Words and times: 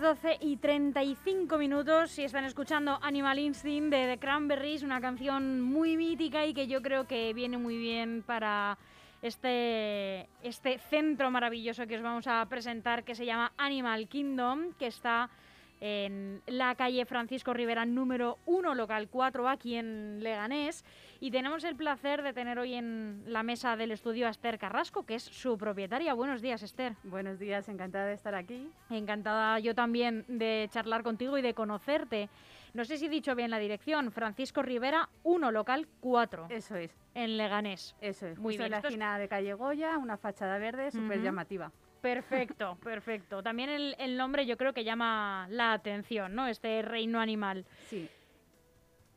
12 0.00 0.38
y 0.40 0.58
35 0.58 1.56
minutos 1.56 2.18
y 2.18 2.24
están 2.24 2.44
escuchando 2.44 2.98
Animal 3.02 3.38
Instinct 3.38 3.90
de 3.90 4.06
The 4.06 4.18
Cranberries, 4.18 4.82
una 4.82 5.00
canción 5.00 5.62
muy 5.62 5.96
mítica 5.96 6.44
y 6.44 6.52
que 6.52 6.66
yo 6.66 6.82
creo 6.82 7.06
que 7.06 7.32
viene 7.32 7.56
muy 7.56 7.78
bien 7.78 8.22
para 8.26 8.76
este, 9.22 10.28
este 10.42 10.78
centro 10.90 11.30
maravilloso 11.30 11.86
que 11.86 11.96
os 11.96 12.02
vamos 12.02 12.26
a 12.26 12.44
presentar 12.46 13.04
que 13.04 13.14
se 13.14 13.24
llama 13.24 13.52
Animal 13.56 14.06
Kingdom, 14.08 14.72
que 14.78 14.88
está 14.88 15.30
en 15.80 16.42
la 16.46 16.74
calle 16.74 17.04
Francisco 17.04 17.52
Rivera 17.52 17.84
número 17.84 18.38
1, 18.46 18.74
local 18.74 19.08
4, 19.08 19.48
aquí 19.48 19.76
en 19.76 20.22
Leganés. 20.22 20.84
Y 21.20 21.30
tenemos 21.30 21.64
el 21.64 21.76
placer 21.76 22.22
de 22.22 22.32
tener 22.32 22.58
hoy 22.58 22.74
en 22.74 23.24
la 23.26 23.42
mesa 23.42 23.76
del 23.76 23.90
estudio 23.90 24.26
a 24.26 24.30
Esther 24.30 24.58
Carrasco, 24.58 25.04
que 25.04 25.14
es 25.14 25.22
su 25.22 25.56
propietaria. 25.56 26.14
Buenos 26.14 26.42
días, 26.42 26.62
Esther. 26.62 26.94
Buenos 27.04 27.38
días, 27.38 27.68
encantada 27.68 28.06
de 28.06 28.14
estar 28.14 28.34
aquí. 28.34 28.70
Encantada 28.90 29.58
yo 29.58 29.74
también 29.74 30.24
de 30.28 30.68
charlar 30.70 31.02
contigo 31.02 31.38
y 31.38 31.42
de 31.42 31.54
conocerte. 31.54 32.28
No 32.74 32.84
sé 32.84 32.98
si 32.98 33.06
he 33.06 33.08
dicho 33.08 33.34
bien 33.34 33.50
la 33.50 33.58
dirección, 33.58 34.12
Francisco 34.12 34.60
Rivera 34.60 35.08
1, 35.22 35.50
local 35.50 35.88
4. 36.00 36.48
Eso 36.50 36.76
es. 36.76 36.94
En 37.14 37.38
Leganés. 37.38 37.96
Eso 38.02 38.26
es. 38.26 38.38
Muy 38.38 38.58
bien. 38.58 38.66
en 38.66 38.70
la 38.72 38.78
esquina 38.80 39.18
de 39.18 39.28
calle 39.28 39.54
Goya, 39.54 39.96
una 39.96 40.18
fachada 40.18 40.58
verde 40.58 40.90
súper 40.90 41.22
llamativa. 41.22 41.72
Perfecto, 42.00 42.76
perfecto. 42.82 43.42
También 43.42 43.70
el, 43.70 44.16
nombre 44.16 44.46
yo 44.46 44.56
creo 44.56 44.72
que 44.72 44.84
llama 44.84 45.46
la 45.50 45.72
atención, 45.72 46.34
¿no? 46.34 46.46
Este 46.46 46.82
reino 46.82 47.20
animal. 47.20 47.64
Sí. 47.88 48.08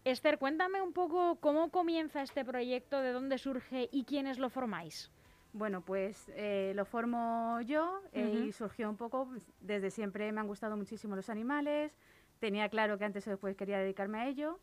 Esther, 0.05 0.39
cuéntame 0.39 0.81
un 0.81 0.93
poco 0.93 1.37
cómo 1.39 1.69
comienza 1.69 2.21
este 2.21 2.45
proyecto, 2.45 3.01
de 3.01 3.11
dónde 3.11 3.37
surge 3.37 3.89
y 3.91 4.05
quiénes 4.05 4.39
lo 4.39 4.49
formáis. 4.49 5.11
Bueno, 5.51 5.81
pues 5.81 6.31
eh, 6.35 6.73
lo 6.75 6.85
formo 6.85 7.59
yo 7.61 8.01
eh, 8.13 8.45
y 8.45 8.51
surgió 8.51 8.89
un 8.89 8.97
poco, 8.97 9.25
pues, 9.25 9.51
desde 9.59 9.89
siempre 9.89 10.31
me 10.31 10.39
han 10.39 10.47
gustado 10.47 10.77
muchísimo 10.77 11.15
los 11.15 11.29
animales, 11.29 11.97
tenía 12.39 12.69
claro 12.69 12.97
que 12.97 13.05
antes 13.05 13.27
o 13.27 13.31
después 13.31 13.55
quería 13.55 13.79
dedicarme 13.79 14.19
a 14.19 14.27
ello 14.27 14.59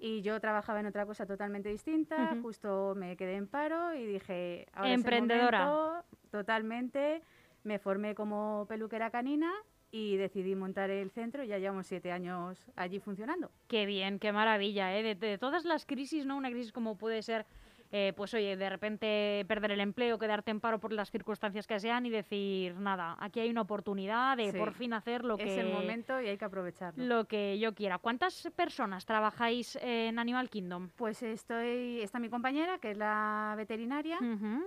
y 0.00 0.22
yo 0.22 0.40
trabajaba 0.40 0.80
en 0.80 0.86
otra 0.86 1.06
cosa 1.06 1.26
totalmente 1.26 1.68
distinta, 1.68 2.36
justo 2.42 2.94
me 2.96 3.16
quedé 3.16 3.34
en 3.34 3.46
paro 3.46 3.94
y 3.94 4.06
dije, 4.06 4.66
ahora 4.72 4.92
emprendedora. 4.92 6.04
totalmente, 6.30 7.22
me 7.68 7.78
formé 7.78 8.14
como 8.14 8.66
peluquera 8.66 9.10
canina 9.10 9.52
y 9.90 10.16
decidí 10.16 10.54
montar 10.54 10.90
el 10.90 11.10
centro 11.10 11.44
y 11.44 11.48
ya 11.48 11.58
llevamos 11.58 11.86
siete 11.86 12.10
años 12.10 12.66
allí 12.76 12.98
funcionando. 12.98 13.50
Qué 13.68 13.86
bien, 13.86 14.18
qué 14.18 14.32
maravilla, 14.32 14.98
¿eh? 14.98 15.14
de, 15.14 15.38
todas 15.38 15.64
las 15.64 15.86
crisis, 15.86 16.26
¿no? 16.26 16.36
Una 16.36 16.50
crisis 16.50 16.72
como 16.72 16.96
puede 16.96 17.22
ser 17.22 17.46
eh, 17.90 18.12
pues 18.16 18.34
oye, 18.34 18.56
de 18.56 18.70
repente 18.70 19.44
perder 19.48 19.72
el 19.72 19.80
empleo, 19.80 20.18
quedarte 20.18 20.50
en 20.50 20.60
paro 20.60 20.78
por 20.78 20.92
las 20.92 21.10
circunstancias 21.10 21.66
que 21.66 21.80
sean 21.80 22.06
y 22.06 22.10
decir, 22.10 22.74
nada, 22.76 23.16
aquí 23.18 23.40
hay 23.40 23.50
una 23.50 23.62
oportunidad 23.62 24.36
de 24.36 24.52
por 24.52 24.74
fin 24.74 24.92
hacer 24.92 25.24
lo 25.24 25.36
que... 25.36 25.44
Es 25.44 25.58
el 25.58 25.72
momento 25.72 26.20
y 26.20 26.28
hay 26.28 26.36
que 26.36 26.44
aprovecharlo. 26.44 27.04
Lo 27.04 27.24
que 27.26 27.58
yo 27.58 27.74
quiera. 27.74 27.98
¿Cuántas 27.98 28.48
personas 28.54 29.06
trabajáis 29.06 29.76
en 29.82 30.18
Animal 30.18 30.50
Kingdom? 30.50 30.90
Pues 30.96 31.22
estoy, 31.22 32.00
está 32.02 32.18
mi 32.18 32.28
compañera, 32.28 32.78
que 32.78 32.90
es 32.90 32.98
la 32.98 33.54
veterinaria, 33.56 34.18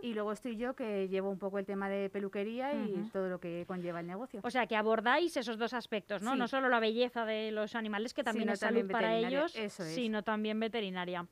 y 0.02 0.14
luego 0.14 0.32
estoy 0.32 0.58
yo, 0.58 0.76
que 0.76 1.08
llevo 1.08 1.30
un 1.30 1.40
poco 1.40 1.60
el 1.60 1.66
tema 1.66 1.90
de 1.90 2.10
peluquería 2.10 2.74
y 2.74 3.10
todo 3.12 3.30
lo 3.30 3.40
que 3.40 3.66
conlleva 3.68 4.00
el 4.00 4.08
negocio. 4.08 4.42
O 4.44 4.50
sea, 4.50 4.68
que 4.68 4.76
abordáis 4.76 5.38
esos 5.38 5.58
dos 5.58 5.74
aspectos, 5.74 6.22
¿no? 6.22 6.36
No 6.36 6.48
solo 6.48 6.70
la 6.70 6.80
belleza 6.80 7.26
de 7.26 7.52
los 7.52 7.76
animales, 7.76 8.14
que 8.14 8.24
también 8.24 8.50
es 8.50 8.60
salud 8.60 8.90
para 8.90 9.16
ellos, 9.16 9.52
sino 9.70 10.24
también 10.24 10.60
veterinaria. 10.60 11.26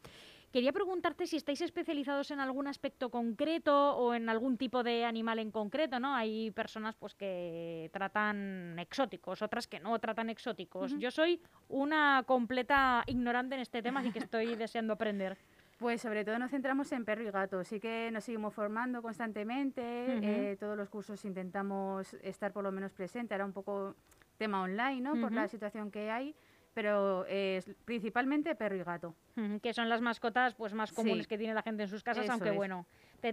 Quería 0.52 0.74
preguntarte 0.74 1.28
si 1.28 1.38
estáis 1.38 1.62
especializados 1.62 2.32
en 2.32 2.40
algún 2.40 2.68
aspecto 2.68 3.12
concreto 3.12 3.96
o 3.96 4.16
en 4.16 4.30
algún 4.30 4.58
tipo 4.58 4.82
de 4.82 5.06
animal 5.06 5.38
en 5.38 5.52
concreto, 5.52 6.00
¿no? 6.00 6.16
Hay 6.16 6.50
personas 6.52 6.96
pues 6.96 7.14
que 7.14 7.90
tratan 7.94 8.80
exóticos, 8.80 9.44
otras 9.44 9.68
que 9.68 9.80
no 9.80 9.98
tratan 10.00 10.30
exóticos. 10.32 10.98
Yo 10.98 11.12
soy 11.12 11.40
una 11.68 12.24
completa 12.26 13.04
ignorante 13.06 13.56
en 13.56 13.62
este 13.62 13.84
tema, 13.84 14.00
así 14.00 14.12
que 14.12 14.20
estoy 14.20 14.56
deseando 14.56 14.94
aprender. 14.94 15.38
Pues 15.78 16.02
sobre 16.02 16.26
todo 16.26 16.38
nos 16.40 16.52
centramos 16.52 16.92
en 16.92 17.06
perro 17.06 17.24
y 17.24 17.32
gato, 17.32 17.64
sí 17.64 17.80
que 17.80 18.10
nos 18.12 18.26
seguimos 18.26 18.54
formando 18.54 19.02
constantemente, 19.02 19.82
eh, 19.82 20.58
todos 20.60 20.76
los 20.76 20.90
cursos 20.90 21.24
intentamos 21.24 22.16
estar 22.16 22.52
por 22.52 22.66
lo 22.66 22.72
menos 22.72 22.92
presente, 22.92 23.34
ahora 23.34 23.46
un 23.46 23.54
poco 23.54 23.96
tema 24.38 24.62
online, 24.62 25.00
¿no? 25.00 25.12
Por 25.22 25.32
la 25.32 25.48
situación 25.48 25.90
que 25.90 26.12
hay, 26.12 26.36
pero 26.80 27.26
es 27.26 27.70
principalmente 27.84 28.56
perro 28.56 28.78
y 28.78 28.84
gato. 28.84 29.14
Que 29.62 29.74
son 29.74 29.90
las 29.90 30.00
mascotas 30.00 30.56
pues 30.56 30.74
más 30.74 30.94
comunes 30.94 31.28
que 31.28 31.38
tiene 31.38 31.54
la 31.54 31.62
gente 31.62 31.84
en 31.84 31.90
sus 31.90 32.04
casas, 32.04 32.30
aunque 32.30 32.52
bueno. 32.52 32.86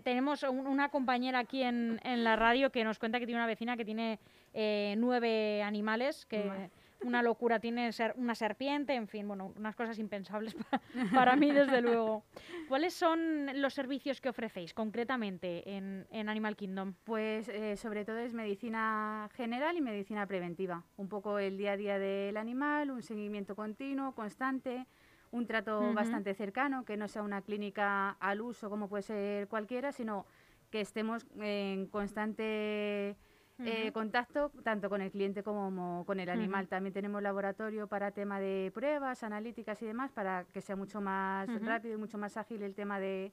tenemos 0.03 0.43
una 0.43 0.89
compañera 0.89 1.39
aquí 1.39 1.63
en, 1.63 2.01
en, 2.03 2.25
la 2.25 2.35
radio 2.35 2.71
que 2.71 2.83
nos 2.83 2.99
cuenta 2.99 3.21
que 3.21 3.27
tiene 3.27 3.41
una 3.41 3.47
vecina 3.47 3.77
que 3.77 3.85
tiene 3.85 4.19
eh, 4.53 4.97
nueve 4.99 5.63
animales 5.63 6.27
que 6.27 6.71
una 7.07 7.23
locura, 7.23 7.61
tiene 7.61 7.93
ser 7.93 8.15
una 8.17 8.35
serpiente, 8.35 8.95
en 8.95 9.07
fin, 9.07 9.27
bueno, 9.29 9.53
unas 9.57 9.77
cosas 9.77 9.99
impensables 9.99 10.55
para, 11.15 11.37
mí, 11.37 11.53
desde 11.53 11.81
luego. 11.81 12.25
¿Cuáles 12.69 12.95
son 12.95 13.61
los 13.61 13.75
servicios 13.75 14.21
que 14.21 14.29
ofrecéis 14.29 14.75
concretamente 14.75 15.77
en, 15.77 16.07
en 16.11 16.29
Animal 16.29 16.57
Kingdom? 16.57 16.95
Pues 17.05 17.49
eh, 17.49 17.77
sobre 17.77 18.05
todo 18.05 18.19
es 18.19 18.35
medicina 18.35 19.29
general 19.35 19.77
y 19.77 19.81
medicina 19.81 20.27
preventiva. 20.27 20.85
Un 20.97 21.09
poco 21.09 21.39
el 21.39 21.57
día 21.57 21.73
a 21.73 21.77
día 21.77 21.99
del 21.99 22.37
animal, 22.37 22.91
un 22.91 23.03
seguimiento 23.03 23.55
continuo, 23.55 24.13
constante, 24.13 24.87
un 25.31 25.47
trato 25.47 25.93
bastante 25.93 26.35
cercano, 26.35 26.85
que 26.85 26.97
no 26.97 27.09
sea 27.09 27.23
una 27.23 27.43
clínica 27.43 28.11
al 28.21 28.41
uso 28.41 28.71
como 28.71 28.89
puede 28.89 29.03
ser 29.03 29.49
cualquiera, 29.49 29.93
sino 29.93 30.27
que 30.71 30.81
estemos 30.81 31.27
en 31.39 31.87
constante 31.87 33.17
eh, 33.59 33.91
contacto 33.93 34.51
tanto 34.63 34.91
con 34.91 35.01
el 35.01 35.11
cliente 35.11 35.43
como 35.43 36.05
con 36.05 36.21
el 36.21 36.29
animal. 36.29 36.69
También 36.69 36.93
tenemos 36.93 37.23
laboratorio 37.23 37.87
para 37.87 38.11
tema 38.11 38.39
de 38.39 38.71
pruebas, 38.75 39.23
analíticas 39.23 39.81
y 39.83 39.87
demás, 39.87 40.13
para 40.13 40.45
que 40.53 40.61
sea 40.61 40.77
mucho 40.77 41.01
más 41.01 41.49
rápido 41.63 41.95
y 41.95 41.97
mucho 41.97 42.19
más 42.19 42.37
ágil 42.37 42.63
el 42.63 42.75
tema 42.75 43.01
de, 43.01 43.33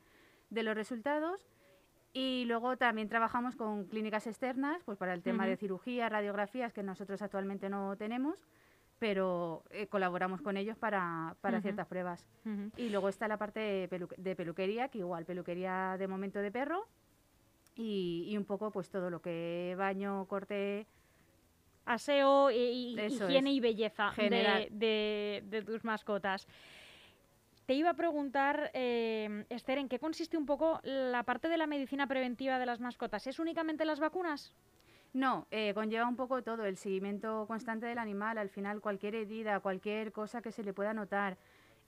los 0.50 0.75
resultados. 0.75 1.45
Y 2.13 2.45
luego 2.45 2.78
también 2.78 3.09
trabajamos 3.09 3.56
con 3.56 3.85
clínicas 3.85 4.28
externas, 4.28 4.81
pues 4.85 4.97
para 4.97 5.13
el 5.13 5.23
tema 5.23 5.47
de 5.47 5.57
cirugía, 5.57 6.09
radiografías, 6.09 6.72
que 6.72 6.84
nosotros 6.84 7.22
actualmente 7.22 7.69
no 7.69 7.97
tenemos, 7.97 8.40
pero 9.00 9.63
eh, 9.72 9.88
colaboramos 9.88 10.41
con 10.41 10.55
ellos 10.55 10.78
para, 10.78 11.35
para 11.41 11.59
ciertas 11.59 11.88
pruebas. 11.88 12.25
Y 12.78 12.90
luego 12.90 13.09
está 13.09 13.28
la 13.28 13.38
parte 13.38 13.59
de, 13.59 14.07
de, 14.17 14.35
peluquería, 14.35 14.88
que 14.88 15.00
igual, 15.00 15.25
peluquería 15.25 15.97
de 15.97 16.07
momento 16.07 16.40
de 16.40 16.51
perro, 16.51 16.88
y, 17.75 18.35
un 18.38 18.45
poco 18.45 18.72
pues 18.72 18.89
todo 18.89 19.09
lo 19.09 19.22
que 19.22 19.75
baño, 19.78 20.25
corte, 20.25 20.85
aseo, 21.85 22.51
y, 22.51 23.00
higiene 23.00 23.51
y 23.51 23.59
belleza 23.59 24.11
de, 24.17 25.44
de, 25.44 25.61
tus 25.63 25.84
mascotas. 25.84 26.47
Te 27.66 27.73
iba 27.73 27.91
a 27.91 27.94
preguntar, 27.94 28.72
eh, 28.73 29.45
Esther, 29.50 29.78
¿en 29.78 29.88
qué 29.88 29.97
consiste 29.97 30.38
un 30.38 30.45
poco 30.45 30.81
la 30.84 31.23
parte 31.23 31.47
de 31.47 31.57
la 31.57 31.66
medicina 31.66 32.07
preventiva 32.07 32.59
de 32.59 32.66
las 32.66 32.81
mascotas? 32.81 33.25
¿Es 33.25 33.39
únicamente 33.39 33.85
las 33.85 34.01
vacunas? 34.01 34.53
No, 35.13 35.47
eh, 35.51 35.73
conlleva 35.73 36.07
un 36.07 36.16
poco 36.16 36.41
todo, 36.41 36.66
el 36.66 36.75
seguimiento 36.75 37.45
constante 37.47 37.85
del 37.85 38.00
animal, 38.00 38.38
al 38.38 38.50
final 38.50 38.81
cualquier 38.81 39.16
herida, 39.16 39.59
cualquier 39.59 40.11
cosa 40.11 40.41
que 40.41 40.51
se 40.51 40.63
le 40.63 40.73
pueda 40.73 40.94
notar, 40.94 41.38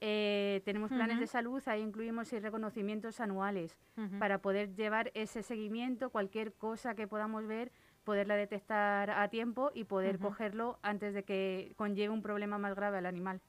eh, 0.02 0.62
tenemos 0.66 0.92
planes 0.92 1.20
de 1.20 1.28
salud, 1.28 1.62
ahí 1.68 1.82
incluimos 1.82 2.28
seis 2.28 2.42
reconocimientos 2.42 3.20
anuales 3.20 3.78
para 4.20 4.40
poder 4.40 4.76
llevar 4.76 5.12
ese 5.14 5.42
seguimiento, 5.42 6.10
cualquier 6.10 6.54
cosa 6.54 6.96
que 6.96 7.08
podamos 7.08 7.48
ver, 7.48 7.72
poderla 8.04 8.36
detectar 8.36 9.10
a 9.10 9.28
tiempo 9.30 9.72
y 9.74 9.86
poder 9.86 10.20
cogerlo 10.20 10.80
antes 10.82 11.14
de 11.14 11.24
que 11.24 11.74
conlleve 11.76 12.10
un 12.10 12.22
problema 12.22 12.58
más 12.58 12.76
grave 12.76 12.98
al 12.98 13.06
animal. 13.06 13.42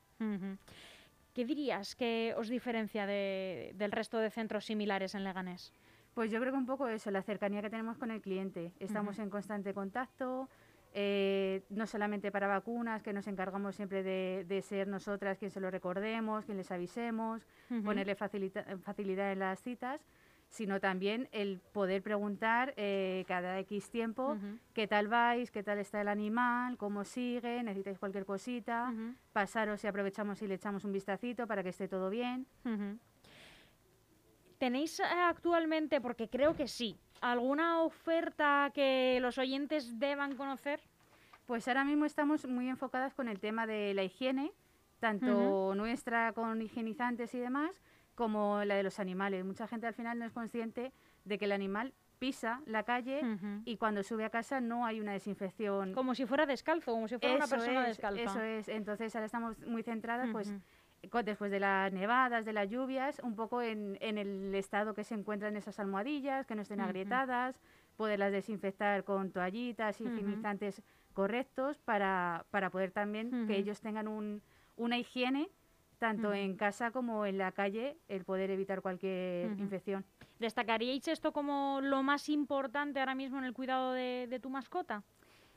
¿Qué 1.34 1.44
dirías 1.44 1.94
que 1.94 2.34
os 2.38 2.48
diferencia 2.48 3.06
del 3.06 3.92
resto 3.92 4.18
de 4.18 4.30
centros 4.30 4.64
similares 4.64 5.14
en 5.14 5.24
Leganés? 5.24 5.72
Pues 6.14 6.30
yo 6.30 6.40
creo 6.40 6.50
que 6.50 6.58
un 6.58 6.64
poco 6.64 6.88
eso, 6.88 7.10
la 7.10 7.20
cercanía 7.20 7.60
que 7.60 7.68
tenemos 7.68 7.98
con 7.98 8.10
el 8.10 8.22
cliente. 8.22 8.72
Estamos 8.80 9.18
en 9.18 9.28
constante 9.28 9.74
contacto, 9.74 10.48
eh, 10.98 11.60
no 11.68 11.86
solamente 11.86 12.32
para 12.32 12.46
vacunas, 12.46 13.02
que 13.02 13.12
nos 13.12 13.26
encargamos 13.26 13.76
siempre 13.76 14.02
de, 14.02 14.62
ser 14.62 14.88
nosotras 14.88 15.36
quien 15.36 15.50
se 15.50 15.60
lo 15.60 15.70
recordemos, 15.70 16.46
quien 16.46 16.56
les 16.56 16.70
avisemos, 16.70 17.46
ponerle 17.84 18.14
facilidad 18.14 19.30
en 19.30 19.38
las 19.38 19.60
citas, 19.60 20.00
sino 20.48 20.80
también 20.80 21.28
el 21.32 21.60
poder 21.60 22.02
preguntar 22.02 22.72
eh, 22.78 23.26
cada 23.28 23.58
X 23.58 23.90
tiempo 23.90 24.38
qué 24.72 24.86
tal 24.86 25.08
vais, 25.08 25.50
qué 25.50 25.62
tal 25.62 25.78
está 25.80 26.00
el 26.00 26.08
animal, 26.08 26.78
cómo 26.78 27.04
sigue, 27.04 27.62
necesitáis 27.62 27.98
cualquier 27.98 28.24
cosita, 28.24 28.90
pasaros 29.34 29.84
y 29.84 29.88
aprovechamos 29.88 30.40
y 30.40 30.46
le 30.46 30.54
echamos 30.54 30.86
un 30.86 30.92
vistacito 30.92 31.46
para 31.46 31.62
que 31.62 31.68
esté 31.68 31.88
todo 31.88 32.08
bien. 32.08 32.46
¿Tenéis 34.56 34.98
eh, 35.00 35.04
actualmente, 35.04 36.00
porque 36.00 36.30
creo 36.30 36.56
que 36.56 36.68
sí, 36.68 36.98
alguna 37.20 37.80
oferta 37.80 38.70
que 38.74 39.18
los 39.20 39.38
oyentes 39.38 39.98
deban 39.98 40.36
conocer? 40.36 40.80
Pues 41.46 41.68
ahora 41.68 41.84
mismo 41.84 42.04
estamos 42.04 42.46
muy 42.46 42.68
enfocadas 42.68 43.14
con 43.14 43.28
el 43.28 43.38
tema 43.38 43.66
de 43.66 43.94
la 43.94 44.02
higiene, 44.02 44.52
tanto 44.98 45.74
nuestra 45.74 46.32
con 46.32 46.60
higienizantes 46.60 47.34
y 47.34 47.38
demás, 47.38 47.70
como 48.14 48.64
la 48.64 48.74
de 48.74 48.82
los 48.82 48.98
animales. 48.98 49.44
Mucha 49.44 49.68
gente 49.68 49.86
al 49.86 49.94
final 49.94 50.18
no 50.18 50.24
es 50.24 50.32
consciente 50.32 50.92
de 51.24 51.38
que 51.38 51.44
el 51.44 51.52
animal 51.52 51.92
pisa 52.18 52.62
la 52.66 52.82
calle 52.82 53.20
y 53.64 53.76
cuando 53.76 54.02
sube 54.02 54.24
a 54.24 54.30
casa 54.30 54.60
no 54.60 54.86
hay 54.86 55.00
una 55.00 55.12
desinfección. 55.12 55.92
Como 55.92 56.14
si 56.14 56.26
fuera 56.26 56.46
descalzo, 56.46 56.92
como 56.92 57.08
si 57.08 57.18
fuera 57.18 57.36
una 57.36 57.46
persona 57.46 57.82
es, 57.82 57.88
descalza. 57.88 58.22
Eso 58.22 58.40
es, 58.42 58.68
entonces 58.68 59.14
ahora 59.14 59.26
estamos 59.26 59.58
muy 59.66 59.82
centradas, 59.82 60.30
pues 60.32 60.52
después 61.24 61.50
de 61.50 61.60
las 61.60 61.92
nevadas, 61.92 62.44
de 62.44 62.52
las 62.52 62.68
lluvias, 62.68 63.20
un 63.22 63.34
poco 63.34 63.62
en, 63.62 63.98
en 64.00 64.18
el 64.18 64.54
estado 64.54 64.94
que 64.94 65.04
se 65.04 65.14
encuentran 65.14 65.56
esas 65.56 65.78
almohadillas, 65.78 66.46
que 66.46 66.54
no 66.54 66.62
estén 66.62 66.80
agrietadas, 66.80 67.60
poderlas 67.96 68.32
desinfectar 68.32 69.04
con 69.04 69.30
toallitas 69.30 70.00
y 70.00 70.04
higienizantes 70.04 70.82
correctos 71.14 71.78
para, 71.78 72.44
para 72.50 72.70
poder 72.70 72.90
también 72.90 73.46
que 73.46 73.56
ellos 73.56 73.80
tengan 73.80 74.06
un, 74.06 74.42
una 74.76 74.98
higiene 74.98 75.48
tanto 75.98 76.34
en 76.34 76.56
casa 76.56 76.90
como 76.90 77.24
en 77.24 77.38
la 77.38 77.52
calle, 77.52 77.96
el 78.08 78.24
poder 78.24 78.50
evitar 78.50 78.82
cualquier 78.82 79.58
infección. 79.58 80.04
¿Destacaríais 80.38 81.08
esto 81.08 81.32
como 81.32 81.80
lo 81.82 82.02
más 82.02 82.28
importante 82.28 83.00
ahora 83.00 83.14
mismo 83.14 83.38
en 83.38 83.44
el 83.44 83.54
cuidado 83.54 83.92
de, 83.92 84.26
de 84.28 84.38
tu 84.38 84.50
mascota? 84.50 85.02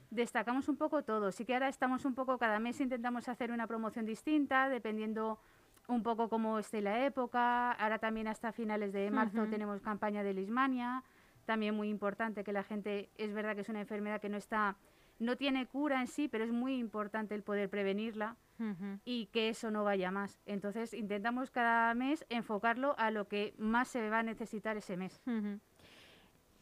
Destacamos 0.10 0.68
un 0.70 0.78
poco 0.78 1.04
todo. 1.04 1.32
Sí 1.32 1.46
que 1.46 1.54
ahora 1.54 1.70
estamos 1.70 2.06
un 2.06 2.16
poco, 2.16 2.38
cada 2.38 2.60
mes 2.60 2.80
intentamos 2.82 3.28
hacer 3.30 3.52
una 3.52 3.68
promoción 3.68 4.06
distinta, 4.06 4.70
dependiendo 4.70 5.40
un 5.88 6.04
poco 6.04 6.30
cómo 6.30 6.60
esté 6.60 6.82
la 6.82 7.06
época. 7.06 7.72
Ahora 7.72 8.00
también 8.00 8.28
hasta 8.28 8.52
finales 8.52 8.94
de 8.94 9.10
marzo 9.12 9.42
Ujú. 9.42 9.50
tenemos 9.52 9.82
campaña 9.82 10.24
de 10.24 10.34
Lismania, 10.34 11.04
también 11.46 11.76
muy 11.76 11.90
importante 11.90 12.44
que 12.44 12.54
la 12.54 12.64
gente, 12.64 13.10
es 13.18 13.34
verdad 13.34 13.56
que 13.56 13.62
es 13.62 13.70
una 13.70 13.82
enfermedad 13.82 14.22
que 14.22 14.30
no 14.30 14.38
está, 14.38 14.76
no 15.18 15.36
tiene 15.36 15.66
cura 15.66 16.00
en 16.00 16.08
sí, 16.08 16.28
pero 16.28 16.44
es 16.44 16.52
muy 16.52 16.78
importante 16.78 17.34
el 17.36 17.42
poder 17.44 17.70
prevenirla 17.70 18.36
Ujú. 18.60 19.00
y 19.04 19.28
que 19.28 19.50
eso 19.50 19.72
no 19.72 19.84
vaya 19.84 20.12
más. 20.12 20.40
Entonces 20.46 20.94
intentamos 20.94 21.50
cada 21.50 21.94
mes 21.96 22.26
enfocarlo 22.30 22.94
a 23.00 23.10
lo 23.10 23.28
que 23.28 23.54
más 23.58 23.88
se 23.88 24.10
va 24.10 24.20
a 24.20 24.24
necesitar 24.24 24.78
ese 24.78 24.96
mes. 24.96 25.22
Ujú. 25.26 25.60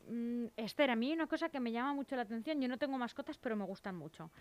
Mm, 0.08 0.48
Esther, 0.56 0.90
a 0.90 0.96
mí 0.96 1.08
hay 1.08 1.14
una 1.14 1.28
cosa 1.28 1.50
que 1.50 1.60
me 1.60 1.72
llama 1.72 1.94
mucho 1.94 2.16
la 2.16 2.22
atención. 2.24 2.62
Yo 2.62 2.68
no 2.68 2.78
tengo 2.78 2.98
mascotas, 2.98 3.38
pero 3.38 3.56
me 3.56 3.66
gustan 3.66 3.96
mucho. 3.96 4.32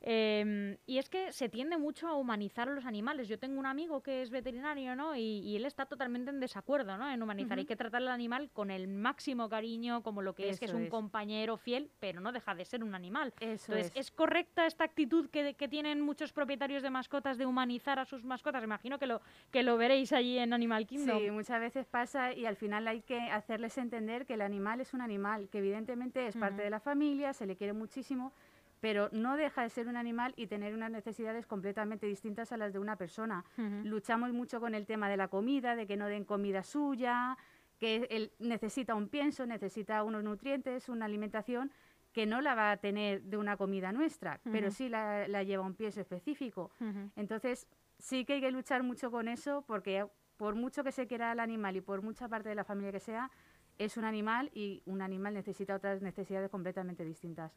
Em, 0.00 0.76
y 0.86 0.98
es 0.98 1.08
que 1.08 1.32
se 1.32 1.48
tiende 1.48 1.78
mucho 1.78 2.08
a 2.08 2.14
humanizar 2.14 2.68
a 2.68 2.72
los 2.72 2.84
animales. 2.84 3.26
Yo 3.26 3.38
tengo 3.38 3.58
un 3.58 3.64
amigo 3.64 4.02
que 4.02 4.20
es 4.20 4.30
veterinario, 4.30 4.94
¿no? 4.94 5.16
Y, 5.16 5.38
y 5.40 5.56
él 5.56 5.64
está 5.64 5.86
totalmente 5.86 6.30
en 6.30 6.40
desacuerdo, 6.40 6.98
¿no? 6.98 7.10
En 7.10 7.22
humanizar. 7.22 7.56
Hay 7.56 7.64
Ujú. 7.64 7.68
que 7.68 7.76
tratar 7.76 8.02
al 8.02 8.08
animal 8.08 8.50
con 8.52 8.70
el 8.70 8.86
máximo 8.86 9.48
cariño, 9.48 10.02
como 10.02 10.20
lo 10.20 10.34
que 10.34 10.50
es, 10.50 10.58
que 10.58 10.66
es 10.66 10.74
un 10.74 10.84
es. 10.84 10.90
compañero 10.90 11.56
fiel, 11.56 11.90
pero 12.00 12.20
no 12.20 12.32
deja 12.32 12.54
de 12.54 12.66
ser 12.66 12.84
un 12.84 12.94
animal. 12.94 13.32
Eso 13.40 13.72
Entonces, 13.72 13.92
es. 13.94 14.08
¿es 14.08 14.10
correcta 14.10 14.66
esta 14.66 14.84
actitud 14.84 15.30
que, 15.30 15.54
que 15.54 15.68
tienen 15.68 16.02
muchos 16.02 16.32
propietarios 16.34 16.82
de 16.82 16.90
mascotas 16.90 17.38
de 17.38 17.46
humanizar 17.46 17.98
a 17.98 18.04
sus 18.04 18.24
mascotas? 18.24 18.62
Imagino 18.62 18.98
que 18.98 19.06
lo, 19.06 19.22
que 19.50 19.62
lo 19.62 19.78
veréis 19.78 20.12
allí 20.12 20.38
en 20.38 20.52
Animal 20.52 20.86
Kingdom. 20.86 21.22
Sí, 21.22 21.30
muchas 21.30 21.60
veces 21.60 21.86
pasa 21.86 22.34
y 22.34 22.44
al 22.44 22.56
final 22.56 22.86
hay 22.88 23.00
que 23.00 23.18
hacerles 23.18 23.78
entender 23.78 24.26
que 24.26 24.34
el 24.34 24.42
animal 24.42 24.82
es 24.82 24.92
un 24.92 25.00
animal, 25.00 25.13
que 25.50 25.58
evidentemente 25.58 26.26
es 26.26 26.36
parte 26.36 26.62
de 26.62 26.70
la 26.70 26.80
familia, 26.80 27.32
se 27.32 27.46
le 27.46 27.56
quiere 27.56 27.72
muchísimo, 27.72 28.32
pero 28.80 29.08
no 29.12 29.36
deja 29.36 29.62
de 29.62 29.70
ser 29.70 29.88
un 29.88 29.96
animal 29.96 30.34
y 30.36 30.46
tener 30.46 30.74
unas 30.74 30.90
necesidades 30.90 31.46
completamente 31.46 32.06
distintas 32.06 32.52
a 32.52 32.56
las 32.56 32.72
de 32.72 32.78
una 32.78 32.96
persona. 32.96 33.44
Luchamos 33.84 34.32
mucho 34.32 34.60
con 34.60 34.74
el 34.74 34.84
tema 34.86 35.08
de 35.08 35.16
la 35.16 35.28
comida, 35.28 35.74
de 35.74 35.86
que 35.86 35.96
no 35.96 36.06
den 36.06 36.24
comida 36.24 36.62
suya, 36.62 37.36
que 37.78 38.06
él 38.10 38.30
necesita 38.38 38.94
un 38.94 39.08
pienso, 39.08 39.46
necesita 39.46 40.02
unos 40.04 40.22
nutrientes, 40.22 40.88
una 40.88 41.06
alimentación 41.06 41.70
que 42.12 42.26
no 42.26 42.40
la 42.40 42.54
va 42.54 42.70
a 42.70 42.76
tener 42.76 43.22
de 43.22 43.36
una 43.36 43.56
comida 43.56 43.90
nuestra, 43.90 44.38
pero 44.52 44.70
sí 44.70 44.88
la, 44.88 45.26
la 45.28 45.42
lleva 45.42 45.64
un 45.64 45.74
pienso 45.74 46.00
específico. 46.00 46.70
Entonces, 47.16 47.66
sí 47.98 48.24
que 48.24 48.34
hay 48.34 48.40
que 48.40 48.50
luchar 48.52 48.82
mucho 48.82 49.10
con 49.10 49.26
eso 49.28 49.64
porque 49.66 50.06
por 50.36 50.54
mucho 50.54 50.84
que 50.84 50.92
se 50.92 51.06
quiera 51.06 51.32
el 51.32 51.40
animal 51.40 51.76
y 51.76 51.80
por 51.80 52.02
mucha 52.02 52.28
parte 52.28 52.48
de 52.50 52.54
la 52.54 52.64
familia 52.64 52.92
que 52.92 53.00
sea, 53.00 53.30
es 53.78 53.96
un 53.96 54.04
animal 54.04 54.50
y 54.54 54.82
un 54.86 55.02
animal 55.02 55.34
necesita 55.34 55.74
otras 55.74 56.00
necesidades 56.00 56.50
completamente 56.50 57.04
distintas. 57.04 57.52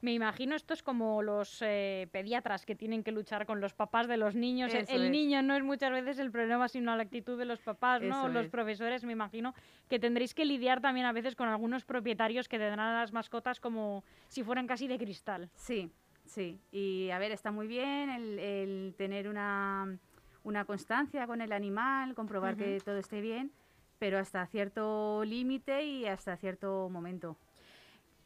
Me 0.00 0.12
imagino 0.12 0.54
esto 0.54 0.72
es 0.74 0.82
como 0.82 1.22
los 1.22 1.60
eh, 1.62 2.08
pediatras 2.12 2.64
que 2.64 2.76
tienen 2.76 3.02
que 3.02 3.10
luchar 3.12 3.44
con 3.46 3.60
los 3.60 3.74
papás 3.74 4.06
de 4.06 4.16
los 4.16 4.34
niños. 4.36 4.72
El- 4.72 4.82
Eso 4.84 4.94
el 4.94 5.04
es. 5.06 5.10
niño 5.10 5.42
no 5.42 5.54
es 5.56 5.62
muchas 5.64 5.90
veces 5.90 6.18
el 6.18 6.30
problema, 6.30 6.68
sino 6.68 6.94
la 6.96 7.02
actitud 7.02 7.38
de 7.38 7.44
los 7.44 7.60
papás, 7.60 8.02
¿no? 8.02 8.28
Los 8.28 8.46
es. 8.46 8.50
profesores, 8.50 9.04
me 9.04 9.12
imagino 9.12 9.54
que 9.88 9.98
tendréis 9.98 10.34
que 10.34 10.44
lidiar 10.44 10.80
también 10.80 11.06
a 11.06 11.12
veces 11.12 11.34
con 11.34 11.48
algunos 11.48 11.84
propietarios 11.84 12.48
que 12.48 12.58
tendrán 12.58 12.80
a 12.94 13.00
las 13.00 13.12
mascotas 13.12 13.58
como 13.60 14.04
si 14.28 14.44
fueran 14.44 14.66
casi 14.66 14.86
de 14.86 14.96
cristal. 14.98 15.50
Sí, 15.54 15.90
sí. 16.24 16.60
Y 16.70 17.10
a 17.10 17.18
ver, 17.18 17.32
está 17.32 17.50
muy 17.50 17.66
bien 17.66 18.10
el, 18.10 18.38
el 18.38 18.94
tener 18.96 19.28
una, 19.28 19.98
una 20.44 20.64
constancia 20.64 21.26
con 21.26 21.40
el 21.40 21.52
animal, 21.52 22.14
comprobar 22.14 22.56
que 22.56 22.80
todo 22.84 22.98
esté 22.98 23.20
bien, 23.20 23.50
pero 23.98 24.18
hasta 24.18 24.46
cierto 24.46 25.22
límite 25.24 25.84
y 25.84 26.06
hasta 26.06 26.36
cierto 26.36 26.88
momento. 26.90 27.36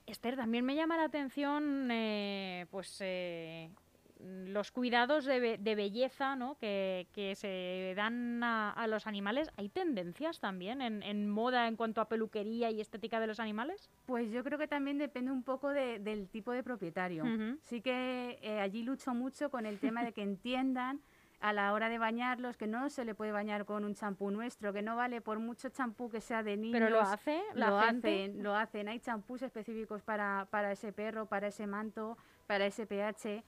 Esther, 0.06 0.36
también 0.36 0.64
me 0.64 0.74
llama 0.74 0.96
la 0.96 1.04
atención 1.04 1.88
eh, 1.90 2.66
pues 2.70 2.98
eh, 3.00 3.70
los 4.18 4.70
cuidados 4.72 5.24
de, 5.24 5.40
be- 5.40 5.58
de 5.58 5.74
belleza 5.74 6.34
¿no? 6.36 6.56
que, 6.58 7.06
que 7.12 7.34
se 7.36 7.92
dan 7.96 8.42
a, 8.42 8.70
a 8.72 8.86
los 8.88 9.06
animales. 9.06 9.50
¿Hay 9.56 9.68
tendencias 9.68 10.40
también 10.40 10.82
en, 10.82 11.02
en 11.02 11.30
moda 11.30 11.68
en 11.68 11.76
cuanto 11.76 12.00
a 12.00 12.08
peluquería 12.08 12.70
y 12.70 12.80
estética 12.80 13.20
de 13.20 13.28
los 13.28 13.38
animales? 13.40 13.90
Pues 14.06 14.30
yo 14.32 14.42
creo 14.44 14.58
que 14.58 14.68
también 14.68 14.98
depende 14.98 15.30
un 15.30 15.44
poco 15.44 15.70
de- 15.70 15.98
del 16.00 16.28
tipo 16.28 16.50
de 16.52 16.62
propietario. 16.62 17.24
Sí 17.62 17.80
que 17.80 18.38
eh, 18.42 18.58
allí 18.60 18.82
lucho 18.82 19.14
mucho 19.14 19.50
con 19.50 19.66
el 19.66 19.78
tema 19.78 20.04
de 20.04 20.12
que 20.12 20.22
entiendan 20.22 21.00
a 21.42 21.52
la 21.52 21.72
hora 21.72 21.88
de 21.88 21.98
bañarlos 21.98 22.56
que 22.56 22.68
no 22.68 22.88
se 22.88 23.04
le 23.04 23.16
puede 23.16 23.32
bañar 23.32 23.64
con 23.64 23.84
un 23.84 23.96
champú 23.96 24.30
nuestro, 24.30 24.72
que 24.72 24.80
no 24.80 24.94
vale 24.94 25.20
por 25.20 25.40
mucho 25.40 25.68
champú 25.70 26.08
que 26.08 26.20
sea 26.20 26.44
de 26.44 26.56
niños. 26.56 26.78
Pero 26.80 26.88
lo 26.88 27.00
hace 27.00 27.42
la 27.54 27.70
lo 27.70 27.80
gente. 27.80 28.08
hacen, 28.08 28.42
lo 28.44 28.54
hacen. 28.54 28.88
Hay 28.88 29.00
champús 29.00 29.42
específicos 29.42 30.02
para, 30.02 30.46
para 30.50 30.70
ese 30.70 30.92
perro, 30.92 31.26
para 31.26 31.48
ese 31.48 31.66
manto, 31.66 32.16
para 32.46 32.64
ese 32.64 32.86
pH. 32.86 33.42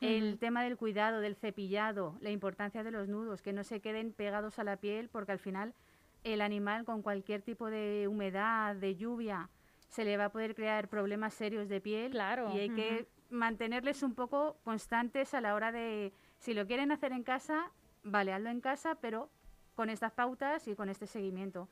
El 0.00 0.38
tema 0.38 0.62
del 0.62 0.76
cuidado, 0.76 1.20
del 1.20 1.34
cepillado, 1.34 2.16
la 2.20 2.30
importancia 2.30 2.84
de 2.84 2.92
los 2.92 3.08
nudos, 3.08 3.42
que 3.42 3.52
no 3.52 3.64
se 3.64 3.80
queden 3.80 4.12
pegados 4.12 4.60
a 4.60 4.64
la 4.64 4.76
piel, 4.76 5.08
porque 5.08 5.32
al 5.32 5.38
final 5.38 5.74
el 6.22 6.40
animal 6.40 6.84
con 6.84 7.02
cualquier 7.02 7.42
tipo 7.42 7.70
de 7.70 8.06
humedad, 8.08 8.76
de 8.76 8.94
lluvia, 8.94 9.48
se 9.88 10.04
le 10.04 10.16
va 10.16 10.26
a 10.26 10.32
poder 10.32 10.54
crear 10.54 10.88
problemas 10.88 11.34
serios 11.34 11.68
de 11.68 11.80
piel. 11.80 12.12
Claro, 12.12 12.52
Y 12.54 12.60
hay 12.60 12.70
que 12.70 13.08
mantenerles 13.30 14.04
un 14.04 14.14
poco 14.14 14.58
constantes 14.62 15.34
a 15.34 15.40
la 15.40 15.54
hora 15.54 15.72
de, 15.72 16.12
si 16.42 16.54
lo 16.54 16.66
quieren 16.66 16.90
hacer 16.90 17.12
en 17.12 17.22
casa, 17.22 17.70
vale, 18.02 18.32
hazlo 18.32 18.50
en 18.50 18.60
casa, 18.60 18.96
pero 19.00 19.30
con 19.76 19.88
estas 19.88 20.10
pautas 20.12 20.66
y 20.66 20.74
con 20.74 20.88
este 20.88 21.06
seguimiento. 21.06 21.68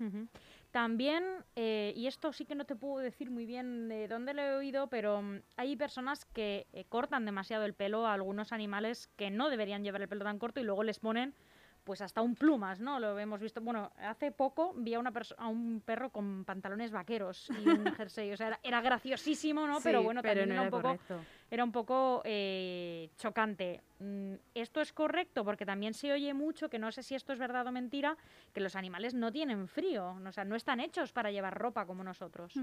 También, 0.70 1.24
eh, 1.56 1.92
y 1.96 2.06
esto 2.06 2.32
sí 2.32 2.46
que 2.46 2.54
no 2.54 2.64
te 2.64 2.76
puedo 2.76 2.98
decir 2.98 3.32
muy 3.32 3.46
bien 3.46 3.88
de 3.88 4.06
dónde 4.06 4.32
lo 4.32 4.42
he 4.42 4.54
oído, 4.54 4.86
pero 4.86 5.22
mm, 5.22 5.40
hay 5.56 5.74
personas 5.74 6.24
que 6.24 6.68
eh, 6.72 6.84
cortan 6.88 7.24
demasiado 7.24 7.64
el 7.64 7.74
pelo 7.74 8.06
a 8.06 8.14
algunos 8.14 8.52
animales 8.52 9.08
que 9.16 9.30
no 9.30 9.50
deberían 9.50 9.82
llevar 9.82 10.02
el 10.02 10.08
pelo 10.08 10.24
tan 10.24 10.38
corto 10.38 10.60
y 10.60 10.62
luego 10.62 10.84
les 10.84 11.00
ponen 11.00 11.34
pues 11.84 12.00
hasta 12.00 12.20
un 12.20 12.34
plumas, 12.34 12.80
¿no? 12.80 12.98
Lo 13.00 13.18
hemos 13.18 13.40
visto. 13.40 13.60
Bueno, 13.60 13.90
hace 13.98 14.32
poco 14.32 14.72
vi 14.76 14.94
a, 14.94 14.98
una 14.98 15.12
a 15.38 15.48
un 15.48 15.82
perro 15.84 16.10
con 16.10 16.44
pantalones 16.44 16.90
vaqueros 16.90 17.50
y 17.50 17.68
un 17.68 17.84
jersey. 17.96 18.32
O 18.32 18.36
sea, 18.36 18.48
era, 18.48 18.60
era 18.62 18.80
graciosísimo, 18.80 19.66
¿no? 19.66 19.80
pero 19.82 20.02
bueno, 20.02 20.22
pero 20.22 20.40
también 20.40 20.48
no 20.48 20.54
era, 20.54 20.62
un 20.62 20.70
poco, 20.70 20.82
correcto. 20.82 21.20
era 21.50 21.64
un 21.64 21.72
poco 21.72 22.22
eh, 22.24 23.10
chocante. 23.16 23.80
Mm, 23.98 24.34
Esto 24.54 24.80
es 24.80 24.92
correcto 24.92 25.44
porque 25.44 25.66
también 25.66 25.94
se 25.94 26.12
oye 26.12 26.32
mucho, 26.34 26.68
que 26.68 26.78
no 26.78 26.92
sé 26.92 27.02
si 27.02 27.14
esto 27.14 27.32
es 27.32 27.38
verdad 27.38 27.66
o 27.66 27.72
mentira, 27.72 28.16
que 28.52 28.60
los 28.60 28.76
animales 28.76 29.14
no 29.14 29.32
tienen 29.32 29.68
frío, 29.68 30.16
o 30.26 30.32
sea, 30.32 30.44
no 30.44 30.56
están 30.56 30.80
hechos 30.80 31.12
para 31.12 31.30
llevar 31.30 31.58
ropa 31.58 31.86
como 31.86 32.04
nosotros. 32.04 32.54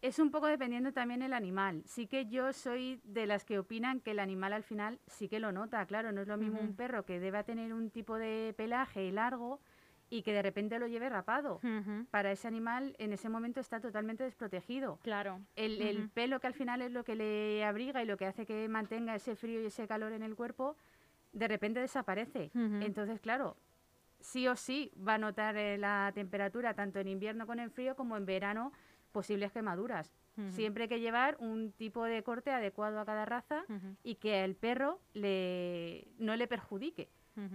Es 0.00 0.18
un 0.18 0.30
poco 0.30 0.46
dependiendo 0.46 0.92
también 0.92 1.22
el 1.22 1.32
animal. 1.32 1.82
Sí 1.84 2.06
que 2.06 2.26
yo 2.26 2.52
soy 2.52 3.00
de 3.04 3.26
las 3.26 3.44
que 3.44 3.58
opinan 3.58 4.00
que 4.00 4.12
el 4.12 4.20
animal 4.20 4.52
al 4.52 4.62
final 4.62 5.00
sí 5.06 5.28
que 5.28 5.40
lo 5.40 5.50
nota. 5.50 5.84
Claro, 5.86 6.12
no 6.12 6.20
es 6.20 6.28
lo 6.28 6.36
mismo 6.36 6.60
un 6.60 6.74
perro 6.76 7.04
que 7.04 7.18
deba 7.18 7.42
tener 7.42 7.72
un 7.72 7.90
tipo 7.90 8.16
de 8.16 8.54
pelaje 8.56 9.10
largo 9.10 9.60
y 10.10 10.22
que 10.22 10.32
de 10.32 10.42
repente 10.42 10.78
lo 10.78 10.86
lleve 10.86 11.08
rapado. 11.08 11.60
Para 12.10 12.30
ese 12.30 12.46
animal 12.46 12.94
en 12.98 13.12
ese 13.12 13.28
momento 13.28 13.60
está 13.60 13.80
totalmente 13.80 14.24
desprotegido. 14.24 14.98
Claro. 15.02 15.40
El, 15.56 15.82
el 15.82 16.08
pelo 16.10 16.40
que 16.40 16.46
al 16.46 16.54
final 16.54 16.80
es 16.82 16.92
lo 16.92 17.04
que 17.04 17.16
le 17.16 17.64
abriga 17.64 18.02
y 18.02 18.06
lo 18.06 18.16
que 18.16 18.26
hace 18.26 18.46
que 18.46 18.68
mantenga 18.68 19.14
ese 19.14 19.34
frío 19.34 19.60
y 19.60 19.66
ese 19.66 19.88
calor 19.88 20.12
en 20.12 20.22
el 20.22 20.36
cuerpo, 20.36 20.76
de 21.32 21.48
repente 21.48 21.80
desaparece. 21.80 22.50
Entonces, 22.54 23.20
claro, 23.20 23.56
sí 24.20 24.48
o 24.48 24.56
sí 24.56 24.92
va 24.96 25.14
a 25.14 25.18
notar 25.18 25.56
eh, 25.56 25.76
la 25.76 26.12
temperatura 26.14 26.74
tanto 26.74 27.00
en 27.00 27.08
invierno 27.08 27.46
con 27.46 27.58
el 27.58 27.70
frío 27.70 27.96
como 27.96 28.16
en 28.16 28.26
verano 28.26 28.72
posibles 29.12 29.52
quemaduras. 29.52 30.10
Siempre 30.50 30.84
hay 30.84 30.88
que 30.88 31.00
llevar 31.00 31.36
un 31.40 31.72
tipo 31.72 32.04
de 32.04 32.22
corte 32.22 32.52
adecuado 32.52 33.00
a 33.00 33.04
cada 33.04 33.24
raza 33.24 33.64
y 34.04 34.14
que 34.14 34.40
al 34.40 34.54
perro 34.54 35.00
le, 35.12 36.06
no 36.18 36.36
le 36.36 36.46
perjudique 36.46 37.08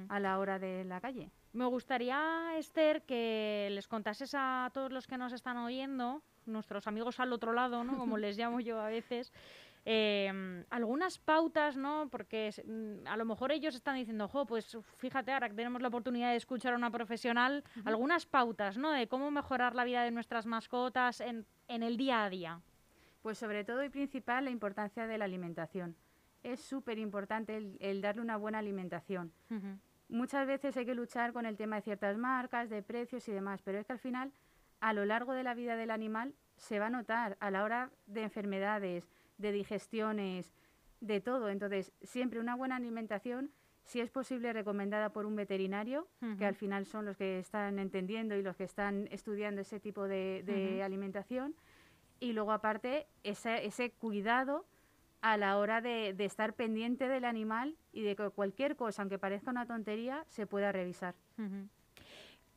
a 0.09 0.19
la 0.19 0.37
hora 0.37 0.59
de 0.59 0.83
la 0.83 0.99
calle. 0.99 1.29
Me 1.53 1.65
gustaría, 1.65 2.57
Esther, 2.57 3.03
que 3.03 3.69
les 3.71 3.87
contases 3.87 4.33
a 4.33 4.69
todos 4.73 4.91
los 4.91 5.07
que 5.07 5.17
nos 5.17 5.33
están 5.33 5.57
oyendo, 5.57 6.23
nuestros 6.45 6.87
amigos 6.87 7.19
al 7.19 7.31
otro 7.31 7.53
lado, 7.53 7.83
¿no? 7.83 7.97
como 7.97 8.17
les 8.17 8.37
llamo 8.37 8.59
yo 8.59 8.79
a 8.81 8.87
veces, 8.87 9.31
Em, 9.85 10.63
algunas 10.69 11.17
pautas, 11.17 11.75
¿no? 11.75 12.07
Porque 12.09 12.51
mm, 12.65 13.05
a 13.05 13.17
lo 13.17 13.25
mejor 13.25 13.51
ellos 13.51 13.75
están 13.75 13.95
diciendo, 13.95 14.29
jo, 14.29 14.45
pues 14.45 14.77
fíjate, 14.97 15.33
ahora 15.33 15.49
que 15.49 15.55
tenemos 15.55 15.81
la 15.81 15.89
oportunidad 15.89 16.31
de 16.31 16.37
escuchar 16.37 16.73
a 16.73 16.77
una 16.77 16.89
profesional, 16.89 17.65
algunas 17.83 18.25
pautas, 18.25 18.77
¿no? 18.77 18.91
De 18.91 19.07
cómo 19.07 19.29
mejorar 19.29 19.75
la 19.75 19.83
vida 19.83 20.03
de 20.03 20.11
nuestras 20.11 20.45
mascotas 20.45 21.19
en, 21.19 21.45
en 21.67 21.83
el 21.83 21.97
día 21.97 22.23
a 22.23 22.29
día. 22.29 22.61
Pues 23.21 23.37
sobre 23.37 23.65
todo 23.65 23.83
y 23.83 23.89
principal 23.89 24.45
la 24.45 24.51
importancia 24.51 25.05
de 25.05 25.17
la 25.17 25.25
alimentación. 25.25 25.95
Es 26.43 26.61
súper 26.61 26.97
importante 26.97 27.77
el, 27.79 28.01
darle 28.01 28.21
una 28.21 28.37
buena 28.37 28.59
alimentación. 28.59 29.31
Muchas 30.09 30.45
veces 30.45 30.75
hay 30.75 30.85
que 30.85 30.93
luchar 30.93 31.31
con 31.31 31.45
el 31.45 31.55
tema 31.55 31.77
de 31.77 31.83
ciertas 31.83 32.17
marcas, 32.17 32.69
de 32.69 32.83
precios 32.83 33.27
y 33.29 33.31
demás, 33.31 33.61
pero 33.63 33.79
es 33.79 33.85
que 33.85 33.93
al 33.93 33.99
final, 33.99 34.33
a 34.81 34.91
lo 34.91 35.05
largo 35.05 35.33
de 35.33 35.43
la 35.43 35.53
vida 35.53 35.77
del 35.77 35.89
animal, 35.89 36.35
se 36.57 36.79
va 36.79 36.87
a 36.87 36.89
notar 36.89 37.37
a 37.39 37.49
la 37.49 37.63
hora 37.63 37.91
de 38.07 38.23
enfermedades, 38.23 39.09
de 39.37 39.51
digestiones, 39.51 40.53
de 41.01 41.21
todo. 41.21 41.49
Entonces, 41.49 41.91
siempre 42.01 42.39
una 42.39 42.55
buena 42.55 42.75
alimentación, 42.77 43.51
si 43.83 43.99
es 43.99 44.09
posible, 44.09 44.53
recomendada 44.53 45.09
por 45.09 45.25
un 45.25 45.35
veterinario, 45.35 46.07
que 46.37 46.45
al 46.45 46.55
final 46.55 46.85
son 46.85 47.05
los 47.05 47.17
que 47.17 47.39
están 47.39 47.79
entendiendo 47.79 48.35
y 48.35 48.41
los 48.41 48.55
que 48.55 48.63
están 48.63 49.07
estudiando 49.11 49.61
ese 49.61 49.79
tipo 49.79 50.07
de, 50.07 50.81
alimentación. 50.83 51.55
Y 52.19 52.31
luego, 52.31 52.53
aparte, 52.53 53.07
ese, 53.23 53.65
ese 53.65 53.91
cuidado 53.91 54.65
a 55.23 55.37
la 55.37 55.57
hora 55.57 55.81
de, 55.81 56.15
estar 56.19 56.53
pendiente 56.53 57.07
del 57.07 57.25
animal 57.25 57.77
y 57.91 58.03
de 58.03 58.15
que 58.15 58.29
cualquier 58.29 58.75
cosa, 58.75 59.01
aunque 59.01 59.17
parezca 59.17 59.51
una 59.51 59.65
tontería, 59.65 60.25
se 60.27 60.45
pueda 60.45 60.71
revisar. 60.71 61.15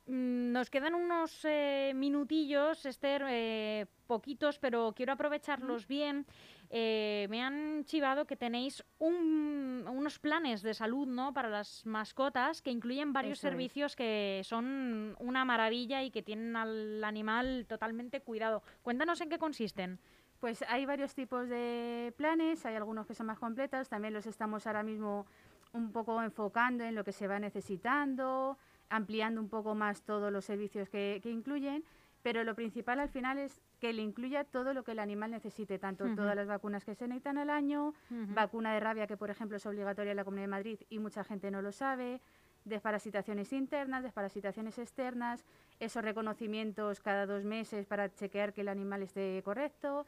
Mm, 0.06 0.52
nos 0.52 0.70
quedan 0.70 0.94
unos 0.94 1.44
eh, 1.44 1.92
minutillos, 1.94 2.86
Esther, 2.86 3.24
eh, 3.28 3.86
poquitos, 4.06 4.58
pero 4.58 4.92
quiero 4.96 5.12
aprovecharlos 5.12 5.86
bien. 5.86 6.26
Eh, 6.70 7.26
me 7.30 7.42
han 7.42 7.84
chivado 7.84 8.26
que 8.26 8.36
tenéis 8.36 8.84
unos 8.98 10.18
planes 10.18 10.62
de 10.62 10.74
salud 10.74 11.06
¿no? 11.06 11.32
para 11.32 11.48
las 11.48 11.86
mascotas 11.86 12.62
que 12.62 12.70
incluyen 12.70 13.12
varios 13.12 13.38
servicios 13.38 13.94
que 13.94 14.42
son 14.44 15.16
una 15.20 15.44
maravilla 15.44 16.02
y 16.02 16.10
que 16.10 16.22
tienen 16.22 16.56
al 16.56 17.04
animal 17.04 17.66
totalmente 17.68 18.20
cuidado. 18.20 18.62
Cuéntanos 18.82 19.20
en 19.20 19.28
qué 19.28 19.38
consisten. 19.38 19.98
Pues 20.40 20.62
hay 20.68 20.84
varios 20.84 21.14
tipos 21.14 21.48
de 21.48 22.12
planes, 22.16 22.66
hay 22.66 22.74
algunos 22.74 23.06
que 23.06 23.14
son 23.14 23.26
más 23.26 23.38
completos, 23.38 23.88
también 23.88 24.12
los 24.12 24.26
estamos 24.26 24.66
ahora 24.66 24.82
mismo 24.82 25.26
un 25.72 25.92
poco 25.92 26.22
enfocando 26.22 26.84
en 26.84 26.94
lo 26.94 27.04
que 27.04 27.12
se 27.12 27.26
va 27.26 27.38
necesitando, 27.38 28.58
ampliando 28.88 29.40
un 29.40 29.48
poco 29.48 29.74
más 29.74 30.02
todos 30.02 30.32
los 30.32 30.44
servicios 30.44 30.88
que, 30.88 31.20
incluyen, 31.24 31.84
pero 32.26 32.42
lo 32.42 32.56
principal 32.56 32.98
al 32.98 33.08
final 33.08 33.38
es 33.38 33.62
que 33.78 33.92
le 33.92 34.02
incluya 34.02 34.42
todo 34.42 34.74
lo 34.74 34.82
que 34.82 34.90
el 34.90 34.98
animal 34.98 35.30
necesite, 35.30 35.78
tanto 35.78 36.12
todas 36.16 36.34
las 36.34 36.48
vacunas 36.48 36.84
que 36.84 36.96
se 36.96 37.06
necesitan 37.06 37.38
al 37.38 37.50
año, 37.50 37.94
vacuna 38.34 38.74
de 38.74 38.80
rabia 38.80 39.06
que 39.06 39.16
por 39.16 39.30
ejemplo 39.30 39.58
es 39.58 39.64
obligatoria 39.64 40.10
en 40.10 40.16
la 40.16 40.24
Comunidad 40.24 40.48
de 40.48 40.50
Madrid 40.50 40.78
y 40.90 40.98
mucha 40.98 41.22
gente 41.22 41.52
no 41.52 41.62
lo 41.62 41.70
sabe, 41.70 42.20
desparasitaciones 42.64 43.52
internas, 43.52 44.02
desparasitaciones 44.02 44.76
externas, 44.76 45.44
esos 45.78 46.02
reconocimientos 46.02 46.98
cada 46.98 47.26
dos 47.26 47.44
meses 47.44 47.86
para 47.86 48.12
chequear 48.12 48.52
que 48.52 48.62
el 48.62 48.68
animal 48.70 49.02
esté 49.02 49.40
correcto, 49.44 50.04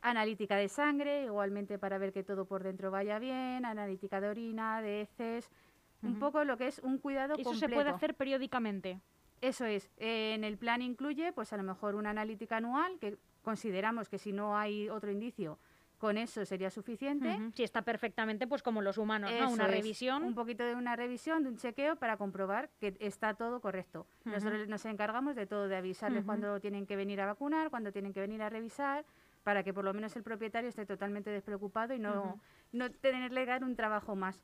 analítica 0.00 0.56
de 0.56 0.68
sangre, 0.70 1.24
igualmente 1.24 1.78
para 1.78 1.98
ver 1.98 2.14
que 2.14 2.24
todo 2.24 2.46
por 2.46 2.62
dentro 2.62 2.90
vaya 2.90 3.18
bien, 3.18 3.66
analítica 3.66 4.18
de 4.22 4.30
orina, 4.30 4.80
de 4.80 5.02
heces, 5.02 5.50
un 6.02 6.18
poco 6.18 6.42
lo 6.44 6.56
que 6.56 6.68
es 6.68 6.78
un 6.78 6.96
cuidado 6.96 7.34
Eso 7.36 7.52
se 7.52 7.68
puede 7.68 7.90
hacer 7.90 8.14
periódicamente. 8.14 8.98
Eso 9.40 9.64
es. 9.64 9.90
en 9.96 10.44
el 10.44 10.58
plan 10.58 10.82
incluye, 10.82 11.32
pues 11.32 11.52
a 11.52 11.56
lo 11.56 11.62
mejor 11.62 11.94
una 11.94 12.10
analítica 12.10 12.58
anual, 12.58 12.98
que 12.98 13.18
consideramos 13.42 14.08
que 14.08 14.18
si 14.18 14.32
no 14.32 14.56
hay 14.56 14.88
otro 14.88 15.10
indicio, 15.10 15.58
con 15.98 16.16
eso 16.16 16.44
sería 16.46 16.70
suficiente. 16.70 17.38
Si 17.54 17.62
está 17.62 17.82
perfectamente, 17.82 18.46
pues 18.46 18.62
como 18.62 18.80
los 18.80 18.96
humanos, 18.96 19.30
¿no? 19.38 19.50
Una 19.50 19.66
revisión. 19.66 20.22
Un 20.24 20.34
poquito 20.34 20.64
de 20.64 20.74
una 20.74 20.96
revisión, 20.96 21.42
de 21.42 21.50
un 21.50 21.56
chequeo 21.58 21.96
para 21.96 22.16
comprobar 22.16 22.70
que 22.80 22.96
está 23.00 23.34
todo 23.34 23.60
correcto. 23.60 24.06
Nosotros 24.24 24.66
nos 24.66 24.84
encargamos 24.86 25.36
de 25.36 25.46
todo, 25.46 25.68
de 25.68 25.76
avisarles 25.76 26.24
cuando 26.24 26.58
tienen 26.60 26.86
que 26.86 26.96
venir 26.96 27.20
a 27.20 27.26
vacunar, 27.26 27.68
cuando 27.70 27.92
tienen 27.92 28.14
que 28.14 28.20
venir 28.20 28.40
a 28.42 28.48
revisar, 28.48 29.04
para 29.42 29.62
que 29.62 29.74
por 29.74 29.84
lo 29.84 29.92
menos 29.92 30.16
el 30.16 30.22
propietario 30.22 30.68
esté 30.68 30.86
totalmente 30.86 31.30
despreocupado 31.30 31.94
y 31.94 31.98
no, 31.98 32.40
no 32.72 32.90
tenerle 32.90 33.44
que 33.44 33.50
dar 33.50 33.64
un 33.64 33.76
trabajo 33.76 34.16
más. 34.16 34.42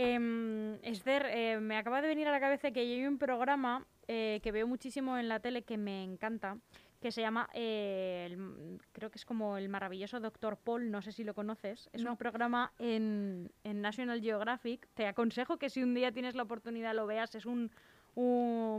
Eh, 0.00 0.78
Esther, 0.84 1.26
eh, 1.26 1.58
me 1.58 1.76
acaba 1.76 2.00
de 2.00 2.06
venir 2.06 2.28
a 2.28 2.30
la 2.30 2.38
cabeza 2.38 2.70
que 2.70 2.78
hay 2.78 3.04
un 3.04 3.18
programa 3.18 3.84
eh, 4.06 4.38
que 4.44 4.52
veo 4.52 4.64
muchísimo 4.64 5.18
en 5.18 5.28
la 5.28 5.40
tele 5.40 5.62
que 5.62 5.76
me 5.76 6.04
encanta, 6.04 6.56
que 7.00 7.10
se 7.10 7.20
llama, 7.20 7.50
eh, 7.52 8.36
creo 8.92 9.10
que 9.10 9.18
es 9.18 9.24
como 9.24 9.56
el 9.56 9.68
maravilloso 9.68 10.20
Doctor 10.20 10.56
Paul, 10.56 10.92
no 10.92 11.02
sé 11.02 11.10
si 11.10 11.24
lo 11.24 11.34
conoces. 11.34 11.90
Es 11.92 12.04
un 12.04 12.16
programa 12.16 12.72
en, 12.78 13.50
National 13.64 14.20
Geographic. 14.20 14.86
Te 14.94 15.08
aconsejo 15.08 15.56
que 15.56 15.68
si 15.68 15.82
un 15.82 15.94
día 15.94 16.12
tienes 16.12 16.36
la 16.36 16.44
oportunidad 16.44 16.94
lo 16.94 17.08
veas. 17.08 17.34
Es 17.34 17.44
un, 17.44 17.72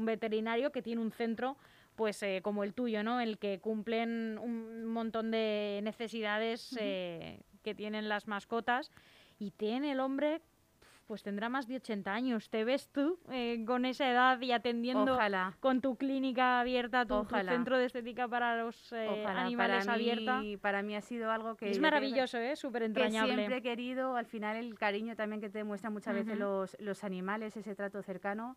veterinario 0.01 0.71
que 0.71 0.81
tiene 0.81 1.01
un 1.01 1.11
centro 1.11 1.57
pues 1.95 2.23
como 2.41 2.63
el 2.63 2.73
tuyo, 2.73 3.03
¿no? 3.03 3.19
El 3.19 3.37
que 3.37 3.59
cumplen 3.59 4.37
un 4.37 4.85
montón 4.85 5.31
de 5.31 5.81
necesidades 5.83 6.75
que 6.77 7.75
tienen 7.75 8.07
las 8.07 8.27
mascotas 8.27 8.91
y 9.37 9.51
tiene 9.51 9.91
el 9.91 9.99
hombre 10.01 10.41
pues 11.09 11.23
tendrá 11.23 11.49
más 11.49 11.67
de 11.67 11.77
80 11.77 12.13
años. 12.13 12.51
¿Te 12.51 12.63
ves 12.63 12.87
tú 12.89 13.17
eh, 13.31 13.63
con 13.65 13.85
esa 13.85 14.11
edad 14.11 14.39
y 14.41 14.51
atendiendo 14.51 15.17
con 15.59 15.81
tu 15.81 15.95
clínica 15.95 16.59
abierta, 16.59 17.03
tu, 17.03 17.25
centro 17.25 17.79
de 17.79 17.85
estética 17.85 18.27
para 18.27 18.61
los 18.61 18.93
eh, 18.93 19.25
animales 19.25 19.87
para 19.87 19.95
abierta? 19.95 20.39
Mí, 20.39 20.55
para 20.55 20.83
mí 20.83 20.95
ha 20.95 21.01
sido 21.01 21.31
algo 21.31 21.55
que... 21.55 21.71
Es 21.71 21.79
maravilloso, 21.79 22.37
¿eh? 22.37 22.55
Súper 22.55 22.83
entrañable. 22.83 23.31
Que 23.31 23.37
siempre 23.37 23.57
he 23.57 23.61
querido, 23.63 24.17
al 24.17 24.27
final 24.27 24.55
el 24.55 24.77
cariño 24.77 25.15
también 25.15 25.41
que 25.41 25.49
te 25.49 25.57
demuestran 25.57 25.93
muchas 25.93 26.13
veces 26.13 26.37
los, 26.37 26.77
los 26.79 27.03
animales, 27.03 27.57
ese 27.57 27.73
trato 27.73 28.03
cercano. 28.03 28.55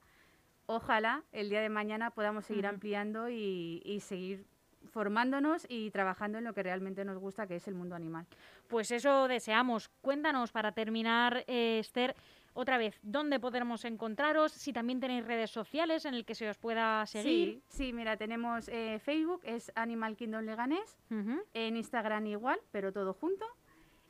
Ojalá 0.66 1.24
el 1.32 1.48
día 1.48 1.62
de 1.62 1.70
mañana 1.70 2.10
podamos 2.10 2.44
seguir 2.44 2.66
ampliando 2.66 3.30
y, 3.30 3.80
y 3.82 4.00
seguir 4.00 4.44
formándonos 4.90 5.66
y 5.68 5.90
trabajando 5.90 6.38
en 6.38 6.44
lo 6.44 6.54
que 6.54 6.62
realmente 6.62 7.04
nos 7.04 7.18
gusta, 7.18 7.46
que 7.46 7.56
es 7.56 7.68
el 7.68 7.74
mundo 7.74 7.94
animal. 7.94 8.26
Pues 8.68 8.90
eso 8.90 9.28
deseamos. 9.28 9.88
Cuéntanos 10.00 10.52
para 10.52 10.72
terminar, 10.72 11.44
eh, 11.46 11.78
Esther, 11.78 12.14
otra 12.54 12.76
vez, 12.76 12.98
¿dónde 13.02 13.40
podremos 13.40 13.84
encontraros? 13.84 14.52
Si 14.52 14.72
también 14.72 15.00
tenéis 15.00 15.24
redes 15.24 15.50
sociales 15.50 16.04
en 16.04 16.14
el 16.14 16.24
que 16.24 16.34
se 16.34 16.48
os 16.48 16.58
pueda 16.58 17.06
seguir. 17.06 17.62
Sí, 17.68 17.92
mira, 17.92 18.16
tenemos 18.16 18.68
eh, 18.68 19.00
Facebook, 19.02 19.40
es 19.44 19.72
Animal 19.74 20.16
Kingdom 20.16 20.44
Leganés, 20.44 20.98
en 21.08 21.76
Instagram 21.76 22.26
igual, 22.26 22.60
pero 22.70 22.92
todo 22.92 23.14
junto. 23.14 23.46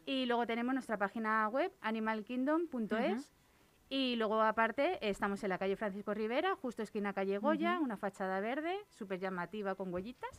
Y 0.04 0.26
luego 0.26 0.46
tenemos 0.46 0.74
nuestra 0.74 0.96
página 0.96 1.48
web, 1.48 1.72
animalkingdom.es. 1.80 3.32
Y 3.88 4.16
luego, 4.16 4.40
aparte, 4.40 4.98
estamos 5.06 5.42
en 5.44 5.50
la 5.50 5.58
calle 5.58 5.76
Francisco 5.76 6.14
Rivera, 6.14 6.56
justo 6.56 6.82
esquina 6.82 7.12
calle 7.12 7.38
Goya, 7.38 7.78
una 7.78 7.96
fachada 7.96 8.40
verde, 8.40 8.74
súper 8.88 9.20
llamativa 9.20 9.74
con 9.74 9.92
huellitas. 9.92 10.30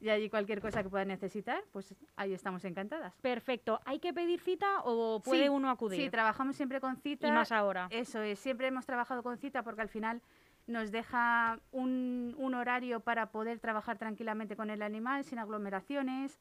Y 0.00 0.08
allí 0.08 0.30
cualquier 0.30 0.60
cosa 0.60 0.82
que 0.82 0.88
pueda 0.88 1.04
necesitar, 1.04 1.62
pues 1.70 1.94
ahí 2.16 2.32
estamos 2.32 2.64
encantadas. 2.64 3.14
Perfecto. 3.20 3.80
¿Hay 3.84 3.98
que 3.98 4.14
pedir 4.14 4.40
cita 4.40 4.80
o 4.84 5.20
puede 5.22 5.50
uno 5.50 5.70
acudir? 5.70 6.00
Sí, 6.00 6.10
trabajamos 6.10 6.56
siempre 6.56 6.80
con 6.80 6.96
cita. 6.96 7.28
Y 7.28 7.32
más 7.32 7.52
ahora. 7.52 7.88
Eso 7.90 8.22
es, 8.22 8.38
siempre 8.38 8.68
hemos 8.68 8.86
trabajado 8.86 9.22
con 9.22 9.36
cita 9.36 9.62
porque 9.62 9.82
al 9.82 9.88
final 9.88 10.22
nos 10.66 10.90
deja 10.90 11.60
un, 11.72 12.34
un 12.38 12.54
horario 12.54 13.00
para 13.00 13.30
poder 13.30 13.58
trabajar 13.58 13.98
tranquilamente 13.98 14.56
con 14.56 14.70
el 14.70 14.82
animal, 14.82 15.24
sin 15.24 15.38
aglomeraciones. 15.38 16.40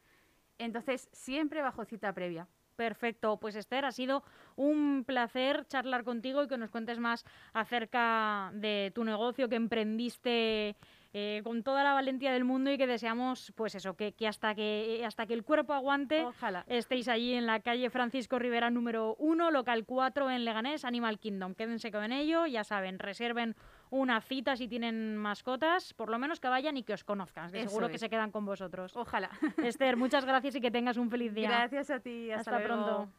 Entonces, 0.58 1.10
siempre 1.12 1.62
bajo 1.62 1.86
cita 1.86 2.14
previa. 2.14 2.48
Perfecto, 2.78 3.38
pues 3.38 3.56
Esther, 3.56 3.86
ha 3.86 3.92
sido 3.92 4.24
un 4.56 5.04
placer 5.04 5.66
charlar 5.68 6.04
contigo 6.04 6.44
y 6.44 6.48
que 6.48 6.60
nos 6.60 6.70
cuentes 6.70 7.00
más 7.00 7.26
acerca 7.52 8.52
de 8.54 8.92
tu 8.94 9.04
negocio 9.04 9.50
que 9.50 9.56
emprendiste 9.56 10.76
eh, 11.12 11.42
con 11.44 11.64
toda 11.64 11.84
la 11.84 11.94
valentía 11.94 12.32
del 12.32 12.44
mundo 12.44 12.70
y 12.72 12.78
que 12.78 12.86
deseamos, 12.86 13.52
pues 13.56 13.74
eso, 13.74 13.96
que, 13.96 14.14
hasta 14.28 14.54
que 14.54 15.04
hasta 15.04 15.26
que 15.26 15.34
el 15.34 15.44
cuerpo 15.44 15.74
aguante 15.74 16.24
estéis 16.68 17.08
allí 17.08 17.34
en 17.34 17.48
la 17.48 17.62
calle 17.62 17.90
Francisco 17.90 18.38
Rivera 18.38 18.70
número 18.70 19.16
1, 19.18 19.50
local 19.50 19.84
4 19.84 20.30
en 20.30 20.46
Leganés, 20.46 20.86
Animal 20.86 21.18
Kingdom. 21.18 21.56
Quédense 21.56 21.92
con 21.92 22.12
ello, 22.12 22.46
ya 22.46 22.64
saben, 22.64 23.00
reserven 23.00 23.56
una 23.90 24.22
cita 24.22 24.56
si 24.56 24.68
tienen 24.68 25.18
mascotas, 25.18 25.94
por 25.94 26.10
lo 26.10 26.20
menos 26.20 26.40
que 26.40 26.48
vayan 26.48 26.78
y 26.78 26.84
que 26.84 26.94
os 26.94 27.04
conozcan. 27.04 27.50
seguro 27.50 27.90
que 27.90 27.98
se 27.98 28.10
quedan 28.10 28.32
con 28.32 28.46
vosotros. 28.46 28.96
Ojalá. 28.96 29.30
Esther, 29.64 29.98
muchas 29.98 30.26
gracias 30.26 30.56
y 30.56 30.62
que 30.62 30.72
tengas 30.72 30.98
un 30.98 31.10
feliz 31.10 31.34
día. 31.34 31.50
Gracias 31.50 31.90
a 31.90 32.00
ti. 32.00 32.32
Hasta, 32.32 32.64
pronto. 32.64 33.10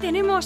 Tenemos 0.00 0.44